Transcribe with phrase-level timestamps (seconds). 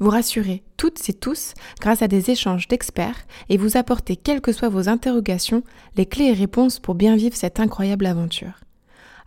[0.00, 4.52] Vous rassurer toutes et tous grâce à des échanges d'experts et vous apporter, quelles que
[4.52, 5.62] soient vos interrogations,
[5.96, 8.60] les clés et réponses pour bien vivre cette incroyable aventure.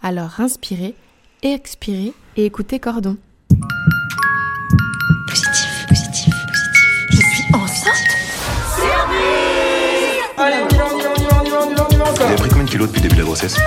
[0.02, 0.96] Alors inspirez,
[1.42, 3.18] expirez et écoutez Cordon.
[5.28, 7.08] Positif, positif, positif.
[7.12, 7.94] Je suis enceinte
[10.40, 11.74] Allez, on y va, on y va, on y va, on y va, on y
[11.76, 13.26] va, on y va Vous avez pris combien de kilos depuis le début de la
[13.26, 13.58] grossesse?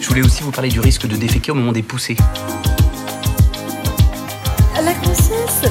[0.00, 2.16] Je voulais aussi vous parler du risque de déféquer au moment des poussées.
[4.82, 5.70] La grossesse,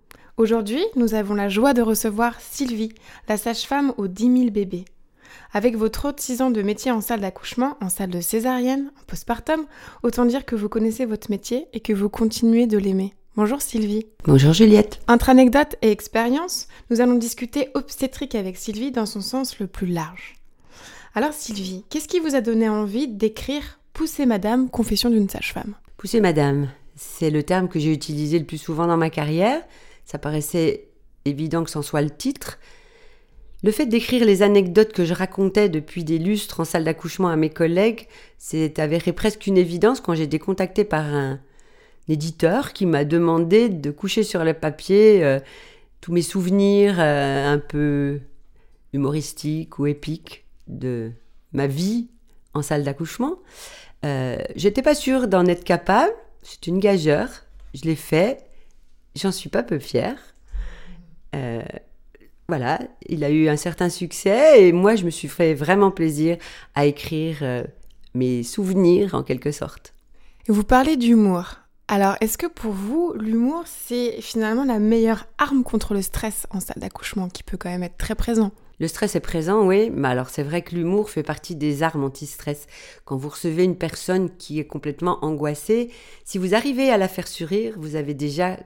[0.37, 2.93] Aujourd'hui, nous avons la joie de recevoir Sylvie,
[3.27, 4.85] la sage-femme aux 10 000 bébés.
[5.53, 9.65] Avec vos 36 ans de métier en salle d'accouchement, en salle de césarienne, en postpartum,
[10.03, 13.13] autant dire que vous connaissez votre métier et que vous continuez de l'aimer.
[13.35, 14.05] Bonjour Sylvie.
[14.25, 15.01] Bonjour Juliette.
[15.07, 19.87] Entre anecdotes et expériences, nous allons discuter obstétrique avec Sylvie dans son sens le plus
[19.87, 20.35] large.
[21.13, 25.75] Alors Sylvie, qu'est-ce qui vous a donné envie d'écrire Pousser Madame, confession d'une sage-femme?
[25.97, 29.61] Pousser madame, c'est le terme que j'ai utilisé le plus souvent dans ma carrière.
[30.11, 30.89] Ça paraissait
[31.23, 32.59] évident que c'en soit le titre.
[33.63, 37.37] Le fait d'écrire les anecdotes que je racontais depuis des lustres en salle d'accouchement à
[37.37, 41.39] mes collègues, c'est avéré presque une évidence quand j'ai été contactée par un
[42.09, 45.39] éditeur qui m'a demandé de coucher sur le papier euh,
[46.01, 48.19] tous mes souvenirs euh, un peu
[48.91, 51.13] humoristiques ou épiques de
[51.53, 52.09] ma vie
[52.53, 53.39] en salle d'accouchement.
[54.03, 56.11] Euh, J'étais pas sûre d'en être capable.
[56.43, 57.29] C'est une gageure.
[57.73, 58.50] Je l'ai fait.
[59.15, 60.17] J'en suis pas peu fière.
[61.35, 61.63] Euh,
[62.47, 66.37] voilà, il a eu un certain succès et moi je me suis fait vraiment plaisir
[66.75, 67.63] à écrire euh,
[68.13, 69.93] mes souvenirs en quelque sorte.
[70.47, 71.55] Et Vous parlez d'humour.
[71.87, 76.61] Alors, est-ce que pour vous, l'humour, c'est finalement la meilleure arme contre le stress en
[76.61, 78.51] salle d'accouchement qui peut quand même être très présent?
[78.79, 82.05] Le stress est présent, oui, mais alors c'est vrai que l'humour fait partie des armes
[82.05, 82.65] anti-stress.
[83.05, 85.91] Quand vous recevez une personne qui est complètement angoissée,
[86.23, 88.57] si vous arrivez à la faire sourire, vous avez déjà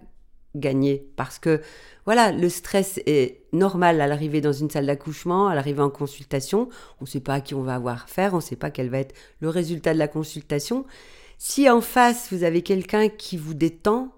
[0.55, 1.07] gagné.
[1.15, 1.61] Parce que,
[2.05, 6.69] voilà, le stress est normal à l'arrivée dans une salle d'accouchement, à l'arrivée en consultation.
[6.99, 8.89] On ne sait pas à qui on va avoir affaire, on ne sait pas quel
[8.89, 10.85] va être le résultat de la consultation.
[11.37, 14.13] Si en face, vous avez quelqu'un qui vous détend,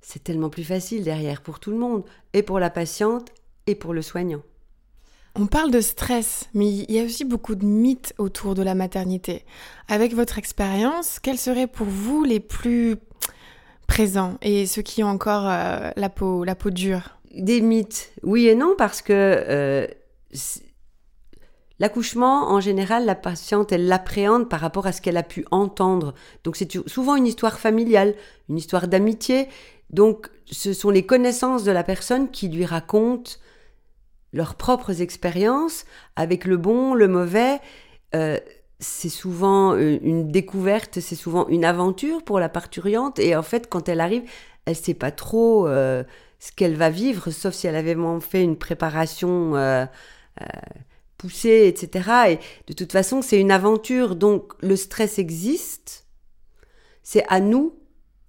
[0.00, 3.30] c'est tellement plus facile derrière pour tout le monde, et pour la patiente,
[3.66, 4.42] et pour le soignant.
[5.34, 8.74] On parle de stress, mais il y a aussi beaucoup de mythes autour de la
[8.74, 9.44] maternité.
[9.86, 12.96] Avec votre expérience, quels seraient pour vous les plus
[13.88, 18.46] présents et ceux qui ont encore euh, la, peau, la peau dure Des mythes, oui
[18.46, 19.88] et non, parce que euh,
[21.80, 26.14] l'accouchement, en général, la patiente, elle l'appréhende par rapport à ce qu'elle a pu entendre.
[26.44, 28.14] Donc c'est souvent une histoire familiale,
[28.48, 29.48] une histoire d'amitié.
[29.90, 33.32] Donc ce sont les connaissances de la personne qui lui racontent
[34.32, 37.58] leurs propres expériences, avec le bon, le mauvais.
[38.14, 38.38] Euh,
[38.80, 43.18] c'est souvent euh, une découverte, c'est souvent une aventure pour la parturiente.
[43.18, 44.22] Et en fait, quand elle arrive,
[44.66, 46.04] elle sait pas trop euh,
[46.38, 49.86] ce qu'elle va vivre, sauf si elle avait vraiment fait une préparation euh,
[51.16, 52.10] poussée, etc.
[52.28, 54.14] Et de toute façon, c'est une aventure.
[54.14, 56.06] Donc, le stress existe.
[57.02, 57.74] C'est à nous,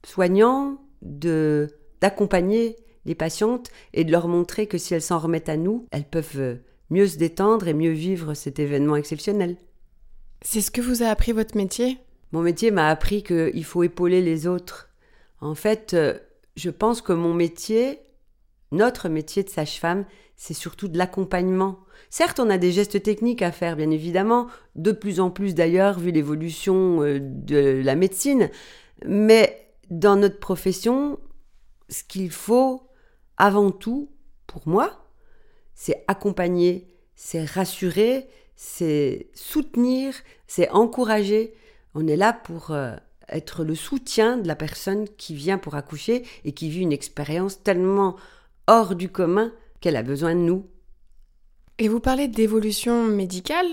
[0.04, 1.68] soignants, de
[2.02, 6.06] d'accompagner les patientes et de leur montrer que si elles s'en remettent à nous, elles
[6.06, 9.58] peuvent mieux se détendre et mieux vivre cet événement exceptionnel.
[10.42, 11.98] C'est ce que vous a appris votre métier?
[12.32, 14.90] Mon métier m'a appris qu'il faut épauler les autres.
[15.42, 16.18] En fait, euh,
[16.56, 18.00] je pense que mon métier,
[18.72, 20.06] notre métier de sage-femme,
[20.36, 21.80] c'est surtout de l'accompagnement.
[22.10, 26.00] Certes, on a des gestes techniques à faire, bien évidemment, de plus en plus d'ailleurs,
[26.00, 28.50] vu l'évolution euh, de la médecine,
[29.06, 31.20] mais dans notre profession,
[31.90, 32.84] ce qu'il faut
[33.38, 34.12] avant tout,
[34.48, 35.06] pour moi,
[35.74, 38.28] c'est accompagner, c'est rassurer,
[38.62, 40.14] c'est soutenir,
[40.46, 41.54] c'est encourager.
[41.96, 42.94] On est là pour euh,
[43.30, 47.64] être le soutien de la personne qui vient pour accoucher et qui vit une expérience
[47.64, 48.18] tellement
[48.68, 50.68] hors du commun qu'elle a besoin de nous.
[51.78, 53.68] Et vous parlez d'évolution médicale.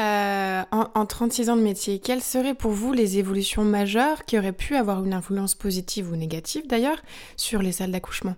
[0.00, 4.38] Euh, en, en 36 ans de métier, quelles seraient pour vous les évolutions majeures qui
[4.38, 7.02] auraient pu avoir une influence positive ou négative d'ailleurs
[7.36, 8.36] sur les salles d'accouchement?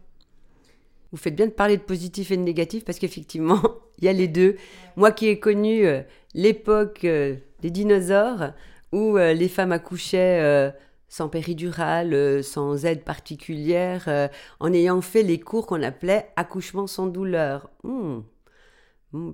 [1.17, 3.63] Vous faites bien de parler de positif et de négatif parce qu'effectivement,
[3.99, 4.57] il y a les deux.
[4.97, 6.03] Moi qui ai connu euh,
[6.35, 8.51] l'époque euh, des dinosaures
[8.93, 10.75] où euh, les femmes accouchaient
[11.09, 14.29] sans péridurale, sans aide particulière,
[14.61, 17.71] en ayant fait les cours qu'on appelait accouchement sans douleur.
[17.83, 18.19] Hmm.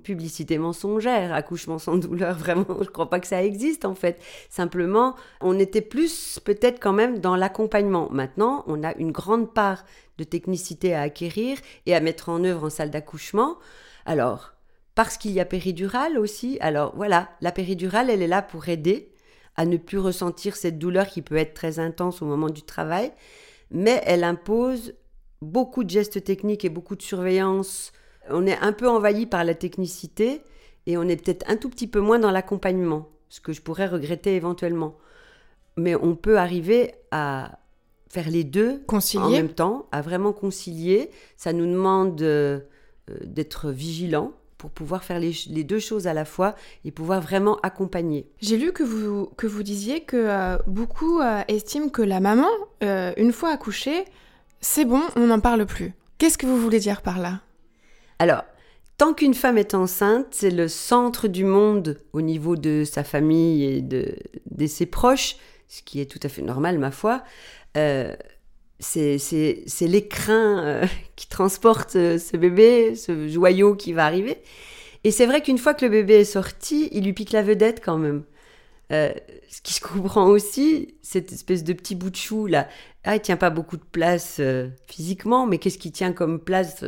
[0.05, 4.23] Publicité mensongère, accouchement sans douleur, vraiment, je crois pas que ça existe en fait.
[4.51, 8.09] Simplement, on était plus peut-être quand même dans l'accompagnement.
[8.11, 9.85] Maintenant, on a une grande part
[10.19, 13.57] de technicité à acquérir et à mettre en œuvre en salle d'accouchement.
[14.05, 14.53] Alors,
[14.95, 19.13] parce qu'il y a péridurale aussi, alors voilà, la péridurale, elle est là pour aider
[19.57, 23.13] à ne plus ressentir cette douleur qui peut être très intense au moment du travail,
[23.71, 24.95] mais elle impose
[25.41, 27.93] beaucoup de gestes techniques et beaucoup de surveillance.
[28.31, 30.43] On est un peu envahi par la technicité
[30.87, 33.87] et on est peut-être un tout petit peu moins dans l'accompagnement, ce que je pourrais
[33.87, 34.97] regretter éventuellement.
[35.77, 37.59] Mais on peut arriver à
[38.09, 38.83] faire les deux
[39.17, 41.11] en même temps, à vraiment concilier.
[41.37, 42.61] Ça nous demande euh,
[43.11, 46.55] euh, d'être vigilant pour pouvoir faire les, deux choses à la fois
[46.85, 48.29] et pouvoir vraiment accompagner.
[48.41, 52.47] J'ai lu que vous, que vous disiez que euh, beaucoup euh, estiment que la maman,
[52.81, 54.05] une fois accouchée,
[54.61, 55.95] c'est bon, on n'en parle plus.
[56.19, 57.41] Qu'est-ce que vous voulez dire par là?
[58.23, 58.45] Alors,
[58.99, 63.65] tant qu'une femme est enceinte, c'est le centre du monde au niveau de sa famille
[63.65, 64.15] et de,
[64.69, 65.35] ses proches,
[65.67, 67.25] ce qui est tout à fait normal, ma foi.
[67.77, 68.15] Euh,
[68.79, 69.19] c'est
[69.81, 70.87] l'écrin euh,
[71.17, 74.39] qui transporte euh, ce bébé, ce joyau qui va arriver.
[75.03, 77.83] Et c'est vrai qu'une fois que le bébé est sorti, il lui pique la vedette
[77.85, 78.23] quand même.
[78.91, 82.69] Ce qui se comprend aussi, cette espèce de petit bout de chou là,
[83.05, 84.39] ah, il tient pas beaucoup de place
[84.87, 86.85] physiquement, mais qu'est-ce qui tient comme place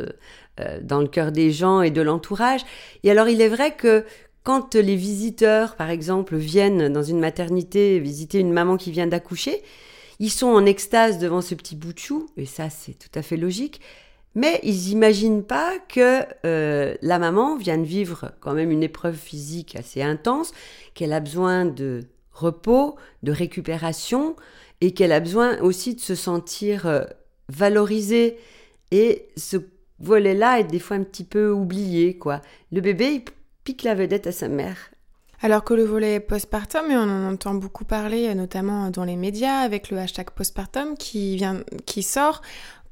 [0.81, 2.61] dans le cœur des gens et de l'entourage
[3.03, 4.05] Et alors, il est vrai que
[4.43, 9.61] quand les visiteurs, par exemple, viennent dans une maternité visiter une maman qui vient d'accoucher,
[10.19, 13.21] ils sont en extase devant ce petit bout de chou, et ça, c'est tout à
[13.21, 13.81] fait logique.
[14.35, 19.15] Mais ils n'imaginent pas que euh, la maman vient de vivre quand même une épreuve
[19.15, 20.51] physique assez intense,
[20.93, 24.35] qu'elle a besoin de repos, de récupération,
[24.81, 27.03] et qu'elle a besoin aussi de se sentir euh,
[27.49, 28.37] valorisée.
[28.91, 29.57] Et ce
[29.99, 32.41] volet-là est des fois un petit peu oublié, quoi.
[32.71, 33.23] Le bébé, il
[33.63, 34.91] pique la vedette à sa mère.
[35.41, 39.89] Alors que le volet postpartum, on en entend beaucoup parler, notamment dans les médias, avec
[39.89, 42.41] le hashtag postpartum qui, vient, qui sort,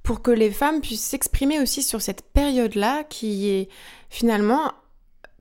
[0.04, 3.70] pour que les femmes puissent s'exprimer aussi sur cette période-là qui est
[4.10, 4.74] finalement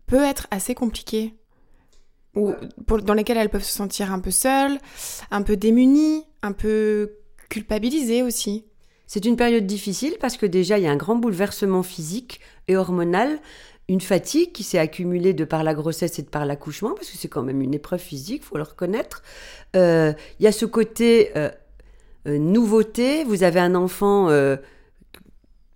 [0.06, 1.34] peut être assez compliquée.
[2.34, 2.52] Ou
[3.02, 4.78] dans lesquelles elles peuvent se sentir un peu seules,
[5.30, 7.18] un peu démunies, un peu
[7.50, 8.64] culpabilisées aussi.
[9.06, 12.76] C'est une période difficile parce que déjà, il y a un grand bouleversement physique et
[12.76, 13.40] hormonal,
[13.88, 17.16] une fatigue qui s'est accumulée de par la grossesse et de par l'accouchement, parce que
[17.18, 19.22] c'est quand même une épreuve physique, faut le reconnaître.
[19.76, 21.50] Euh, Il y a ce côté euh,
[22.26, 23.24] euh, nouveauté.
[23.24, 24.28] Vous avez un enfant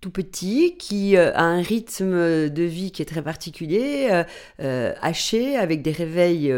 [0.09, 4.23] petit qui euh, a un rythme de vie qui est très particulier, euh,
[4.61, 6.53] euh, haché, avec des réveils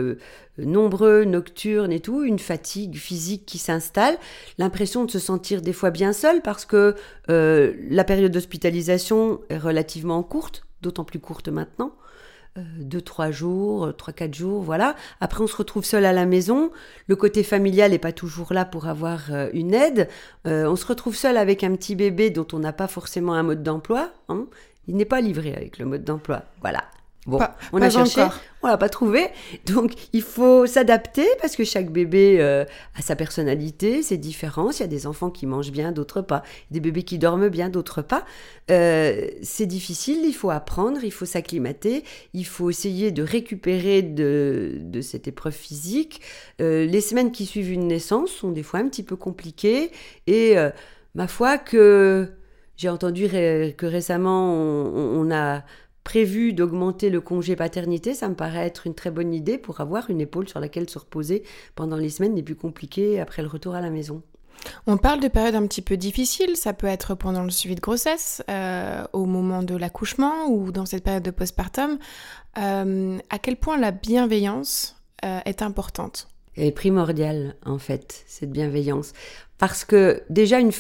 [0.57, 4.17] nombreux, nocturnes et tout, une fatigue physique qui s'installe,
[4.57, 6.95] l'impression de se sentir des fois bien seul parce que
[7.27, 11.93] la période d'hospitalisation est relativement courte, d'autant plus courte maintenant.
[12.59, 14.95] Euh, deux, trois jours, euh, trois, quatre jours, voilà.
[15.21, 16.71] Après, on se retrouve seul à la maison.
[17.07, 20.07] Le côté familial n'est pas toujours là pour avoir euh, une aide.
[20.45, 23.63] On se retrouve seul avec un petit bébé dont on n'a pas forcément un mode
[23.63, 24.11] d'emploi.
[24.29, 24.47] hein.
[24.87, 26.43] Il n'est pas livré avec le mode d'emploi.
[26.61, 26.83] Voilà.
[27.27, 28.39] Bon, Pas- on pas a cherché, encore.
[28.63, 29.27] on l'a pas trouvé.
[29.67, 32.63] Donc, il faut s'adapter parce que chaque bébé euh,
[32.97, 34.79] a sa personnalité, ses différences.
[34.79, 36.43] Il y a des enfants qui mangent bien, d'autres pas.
[36.71, 38.23] Des bébés qui dorment bien, d'autres pas.
[38.71, 44.77] Euh, c'est difficile, il faut apprendre, il faut s'acclimater, il faut essayer de récupérer de,
[44.79, 46.21] de cette épreuve physique.
[46.61, 49.91] Euh, les semaines qui suivent une naissance sont des fois un petit peu compliquées
[50.25, 50.55] et
[51.15, 52.31] ma foi que
[52.77, 55.63] j'ai entendu ré- que récemment on, on a
[56.03, 60.09] prévu d'augmenter le congé paternité, ça me paraît être une très bonne idée pour avoir
[60.09, 61.43] une épaule sur laquelle se reposer
[61.75, 64.21] pendant les semaines les plus compliquées après le retour à la maison.
[64.87, 67.79] On parle de périodes un petit peu difficiles, ça peut être pendant le suivi de
[67.79, 71.97] grossesse, euh, au moment de l'accouchement ou dans cette période de postpartum.
[72.57, 76.27] Euh, à quel point la bienveillance euh, est importante?
[76.55, 79.13] Elle est primordiale, en fait, cette bienveillance.
[79.57, 80.71] Parce que déjà, une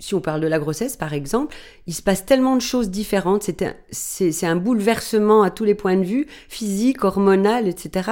[0.00, 1.54] si on parle de la grossesse, par exemple,
[1.86, 3.50] il se passe tellement de choses différentes.
[3.90, 8.10] C'est un, bouleversement à tous les points de vue, physique, hormonal, etc.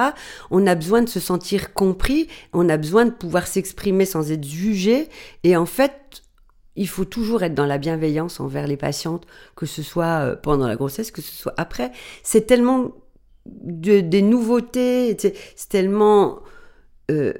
[0.51, 4.43] On a besoin de se sentir compris, on a besoin de pouvoir s'exprimer sans être
[4.45, 5.07] jugé.
[5.43, 6.23] Et en fait,
[6.75, 9.25] il faut toujours être dans la bienveillance envers les patientes,
[9.55, 11.91] que ce soit euh, pendant la grossesse, que ce soit après.
[12.23, 12.91] C'est tellement
[13.45, 15.15] de- des nouveautés.
[15.19, 16.39] C'est c'est tellement.
[17.11, 17.33] euh,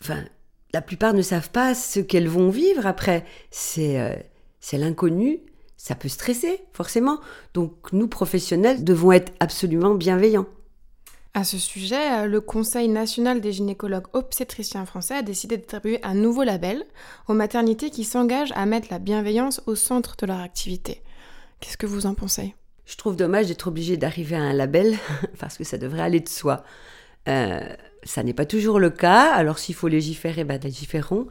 [0.00, 0.22] Enfin,
[0.72, 3.24] la plupart ne savent pas ce qu'elles vont vivre après.
[3.50, 4.14] C'est euh,
[4.60, 5.40] c'est l'inconnu.
[5.76, 7.20] Ça peut stresser, forcément.
[7.54, 10.46] Donc, nous, professionnels, devons être absolument bienveillants.
[11.34, 16.14] À ce sujet, euh, le Conseil national des gynécologues obstétriciens français a décidé d'attribuer un
[16.14, 16.84] nouveau label
[17.28, 21.02] aux maternités qui s'engagent à mettre la bienveillance au centre de leur activité.
[21.60, 22.56] Qu'est-ce que vous en pensez?
[22.86, 24.96] Je trouve dommage d'être obligé d'arriver à un label
[25.38, 26.64] parce que ça devrait aller de soi.
[27.28, 27.60] Euh,
[28.02, 31.26] ça n'est pas toujours le cas, alors s'il faut légiférer, ben légiférons.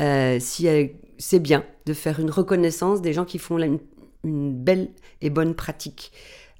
[0.00, 0.86] Euh, si euh,
[1.18, 3.80] c'est bien de faire une reconnaissance des gens qui font une,
[4.24, 6.12] belle et bonne pratique.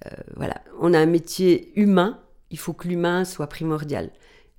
[0.07, 4.11] Euh, voilà, on a un métier humain, il faut que l'humain soit primordial.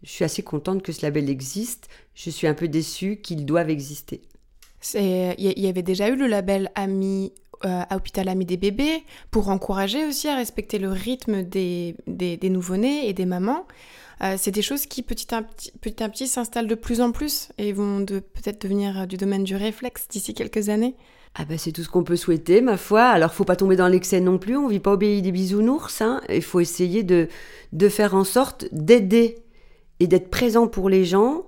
[0.03, 1.89] Je suis assez contente que ce label existe.
[2.13, 4.21] Je suis un peu déçue qu'il doive exister.
[4.95, 7.33] Il y avait déjà eu le label Ami
[7.65, 12.49] euh, à Hôpital Ami des bébés pour encourager aussi à respecter le rythme des, des,
[12.49, 13.67] nouveau-nés et des mamans.
[14.23, 18.05] Euh, c'est des choses qui petit à petit, s'installent de plus en plus et vont
[18.05, 20.95] peut-être devenir euh, du domaine du réflexe d'ici quelques années.
[21.35, 23.03] Ah ben c'est tout ce qu'on peut souhaiter, ma foi.
[23.03, 24.55] Alors faut pas tomber dans l'excès non plus.
[24.55, 26.01] On vit pas au pays des bisounours.
[26.01, 26.21] Hein.
[26.29, 27.27] Il faut essayer de,
[27.73, 29.43] de faire en sorte d'aider
[29.99, 31.43] et d'être présent pour les gens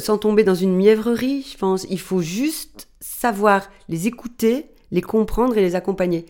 [0.00, 1.46] sans tomber dans une mièvrerie.
[1.50, 1.86] Je pense.
[1.88, 6.24] Il faut juste savoir les écouter, les comprendre et les accompagner.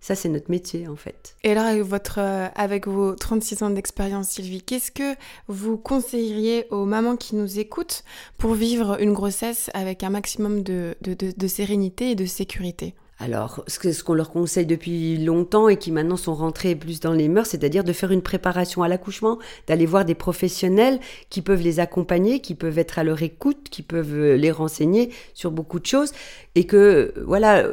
[0.00, 1.36] Ça c'est notre métier en fait.
[1.44, 5.14] Et alors, avec, votre, euh, avec vos 36 ans d'expérience, Sylvie, qu'est-ce que
[5.48, 8.04] vous conseilleriez aux mamans qui nous écoutent
[8.38, 12.94] pour vivre une grossesse avec un maximum de, de, de, de sérénité et de sécurité?
[13.18, 17.28] Alors, ce qu'on leur conseille depuis longtemps et qui maintenant sont rentrés plus dans les
[17.28, 21.80] mœurs, c'est-à-dire de faire une préparation à l'accouchement, d'aller voir des professionnels qui peuvent les
[21.80, 25.86] accompagner, qui peuvent être à leur écoute, qui peuvent euh, les renseigner sur beaucoup de
[25.86, 26.12] choses,
[26.54, 27.68] et que voilà,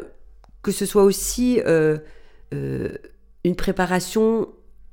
[0.63, 1.99] que ce soit aussi euh,
[2.53, 2.89] euh,
[3.43, 4.47] une préparation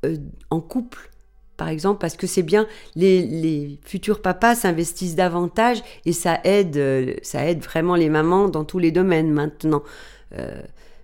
[0.05, 0.17] euh,
[0.51, 1.11] en couple.
[1.57, 7.19] Par exemple, parce que c'est bien, les, les futurs papas s'investissent davantage et ça aide,
[7.23, 9.83] ça aide vraiment les mamans dans tous les domaines maintenant.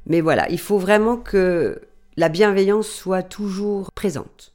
[0.07, 1.83] Mais voilà, il faut vraiment que
[2.17, 4.55] la bienveillance soit toujours présente.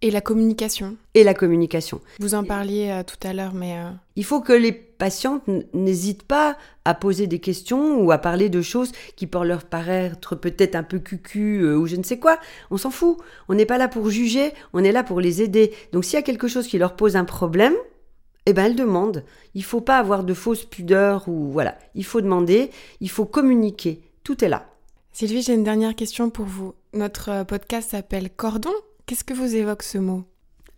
[0.00, 2.00] Et la communication Et la communication.
[2.20, 3.76] Vous en parliez tout à l'heure, mais
[4.16, 8.48] Il faut que les patientes n- n'hésitent pas à poser des questions ou à parler
[8.48, 12.18] de choses qui peuvent leur paraître peut-être un peu cucu euh, ou je ne sais
[12.18, 12.38] quoi.
[12.70, 13.18] On s'en fout.
[13.48, 15.72] On n'est pas là pour juger, on est là pour les aider.
[15.92, 17.74] Donc s'il y a quelque chose qui leur pose un problème,
[18.46, 19.24] eh ben elles demandent.
[19.54, 21.78] Il faut pas avoir de fausses pudeurs ou voilà.
[21.94, 22.70] Il faut demander,
[23.00, 24.02] il faut communiquer.
[24.22, 24.66] Tout est là.
[25.12, 26.74] Sylvie, j'ai une dernière question pour vous.
[26.92, 28.72] Notre euh, podcast s'appelle Cordon.
[29.06, 30.24] Qu'est-ce que vous évoque ce mot?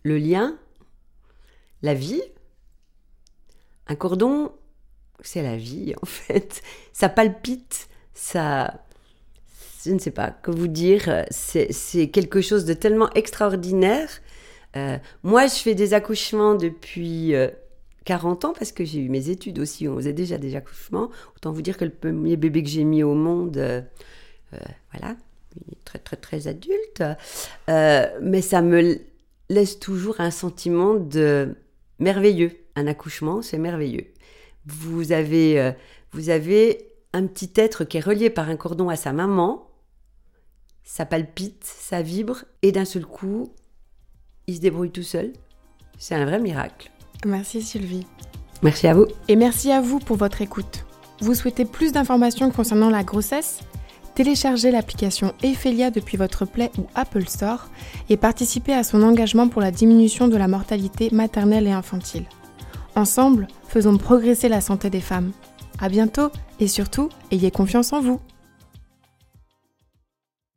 [0.03, 0.57] Le lien,
[1.81, 2.21] la vie?
[3.87, 4.51] Un cordon,
[5.21, 6.61] c'est la vie en fait.
[6.93, 8.83] Ça palpite, ça...
[9.85, 11.25] Je ne sais pas que vous dire.
[11.29, 14.09] C'est quelque chose de tellement extraordinaire.
[14.75, 17.47] Euh, moi, je fais des accouchements depuis euh,
[18.07, 19.85] 40 ans parce que j'ai eu mes études aussi.
[19.89, 21.09] On faisait déjà des accouchements.
[21.35, 23.81] Autant vous dire que le premier bébé que j'ai mis au monde, euh,
[24.53, 24.57] euh,
[24.93, 25.17] voilà,
[25.57, 27.03] il est très très très adulte.
[27.69, 28.99] Euh, mais ça me
[29.49, 31.53] laisse toujours un sentiment de
[31.99, 32.53] merveilleux.
[32.77, 34.13] Un accouchement, c'est merveilleux.
[34.67, 35.71] Vous avez, euh,
[36.11, 39.67] vous avez un petit être qui est relié par un cordon à sa maman.
[40.83, 43.51] Ça palpite, ça vibre, et d'un seul coup,
[44.45, 45.33] il se débrouille tout seul.
[45.97, 46.91] C'est un vrai miracle.
[47.25, 48.05] Merci Sylvie.
[48.61, 49.07] Merci à vous.
[49.27, 50.85] Et merci à vous pour votre écoute.
[51.19, 53.61] Vous souhaitez plus d'informations concernant la grossesse?
[54.13, 57.69] Téléchargez l'application Ephelia depuis votre Play ou Apple Store
[58.09, 62.25] et participez à son engagement pour la diminution de la mortalité maternelle et infantile.
[62.97, 65.31] Ensemble, faisons progresser la santé des femmes.
[65.77, 68.19] À bientôt et surtout, ayez confiance en vous.